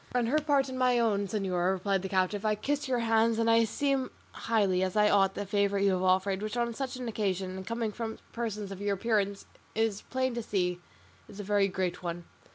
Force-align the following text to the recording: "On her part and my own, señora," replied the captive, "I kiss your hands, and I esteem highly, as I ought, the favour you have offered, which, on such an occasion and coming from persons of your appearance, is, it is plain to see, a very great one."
"On 0.15 0.25
her 0.25 0.39
part 0.39 0.67
and 0.67 0.79
my 0.79 0.97
own, 0.97 1.27
señora," 1.27 1.73
replied 1.73 2.01
the 2.01 2.09
captive, 2.09 2.43
"I 2.43 2.55
kiss 2.55 2.87
your 2.87 2.97
hands, 3.01 3.37
and 3.37 3.47
I 3.47 3.57
esteem 3.57 4.09
highly, 4.31 4.81
as 4.81 4.95
I 4.95 5.11
ought, 5.11 5.35
the 5.35 5.45
favour 5.45 5.77
you 5.77 5.91
have 5.91 6.01
offered, 6.01 6.41
which, 6.41 6.57
on 6.57 6.73
such 6.73 6.95
an 6.95 7.07
occasion 7.07 7.55
and 7.55 7.67
coming 7.67 7.91
from 7.91 8.17
persons 8.33 8.71
of 8.71 8.81
your 8.81 8.95
appearance, 8.95 9.41
is, 9.75 9.75
it 9.75 9.83
is 9.89 10.01
plain 10.01 10.33
to 10.33 10.41
see, 10.41 10.79
a 11.29 11.33
very 11.43 11.67
great 11.67 12.01
one." 12.01 12.23